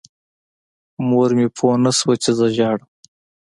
[1.07, 2.89] مور مې پوه نه شوه چې زه ژاړم.